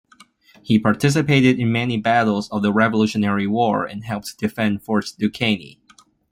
He 0.63 0.79
participated 0.79 1.59
in 1.59 1.71
many 1.71 1.95
battles 1.95 2.49
of 2.49 2.63
the 2.63 2.73
Revolutionary 2.73 3.45
War 3.45 3.85
and 3.85 4.03
helped 4.03 4.39
defend 4.39 4.81
Fort 4.81 5.05
Duquesne. 5.19 5.77